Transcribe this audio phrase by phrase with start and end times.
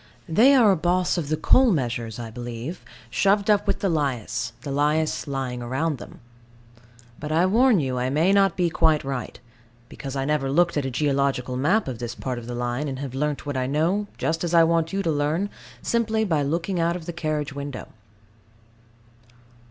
[0.27, 4.51] They are a boss of the coal measures, I believe, shoved up with the lias,
[4.61, 6.21] the lias lying round them.
[7.19, 9.39] But I warn you I may not be quite right:
[9.89, 12.97] because I never looked at a geological map of this part of the line, and
[12.97, 15.51] have learnt what I know, just as I want you to learn
[15.83, 17.87] simply by looking out of the carriage window.